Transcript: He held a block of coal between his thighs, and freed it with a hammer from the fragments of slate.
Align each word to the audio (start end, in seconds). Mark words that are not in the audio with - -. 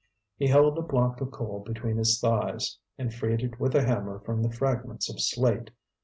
He 0.35 0.47
held 0.47 0.79
a 0.79 0.81
block 0.81 1.21
of 1.21 1.29
coal 1.29 1.59
between 1.59 1.97
his 1.97 2.19
thighs, 2.19 2.79
and 2.97 3.13
freed 3.13 3.43
it 3.43 3.59
with 3.59 3.75
a 3.75 3.83
hammer 3.83 4.17
from 4.17 4.41
the 4.41 4.49
fragments 4.51 5.11
of 5.11 5.21
slate. 5.21 5.69